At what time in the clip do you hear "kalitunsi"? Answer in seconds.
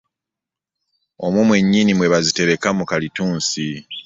2.89-3.65